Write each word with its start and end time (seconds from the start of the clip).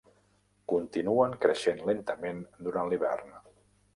Continuen 0.71 1.35
creixent 1.43 1.85
lentament 1.91 2.41
durant 2.69 2.93
l'hivern. 2.93 3.37